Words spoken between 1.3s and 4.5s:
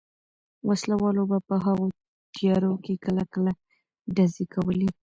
به په هغو تیارو کې کله کله ډزې